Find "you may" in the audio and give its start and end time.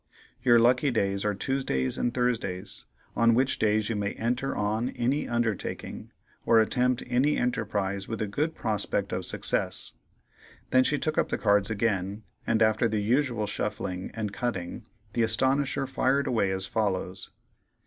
3.87-4.13